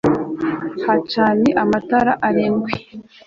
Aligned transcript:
hacanye 0.85 1.49
amatara 1.63 2.13
arindwi 2.27 2.73